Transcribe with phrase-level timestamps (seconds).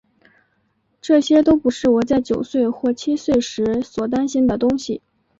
[0.99, 4.99] 这些都不是我在九岁或七岁时所担心的东西。